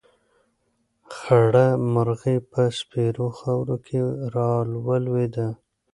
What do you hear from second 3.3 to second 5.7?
خاورو کې راولوېده.